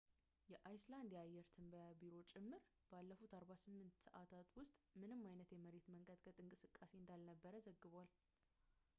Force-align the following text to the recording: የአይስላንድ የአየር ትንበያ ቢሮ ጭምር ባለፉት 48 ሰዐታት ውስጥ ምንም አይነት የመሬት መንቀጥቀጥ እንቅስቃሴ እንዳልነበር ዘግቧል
የአይስላንድ 0.51 1.11
የአየር 1.15 1.43
ትንበያ 1.55 1.89
ቢሮ 1.99 2.15
ጭምር 2.31 2.61
ባለፉት 2.91 3.33
48 3.39 4.01
ሰዐታት 4.05 4.49
ውስጥ 4.59 4.73
ምንም 5.03 5.21
አይነት 5.31 5.51
የመሬት 5.55 5.89
መንቀጥቀጥ 5.93 6.35
እንቅስቃሴ 6.45 6.91
እንዳልነበር 7.01 7.57
ዘግቧል 7.67 8.09